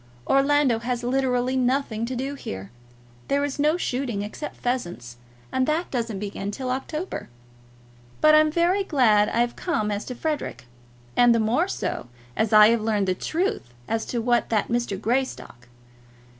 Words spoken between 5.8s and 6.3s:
doesn't